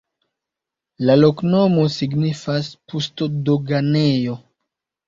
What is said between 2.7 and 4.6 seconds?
pusto-doganejo.